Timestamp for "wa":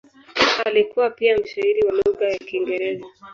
1.85-1.91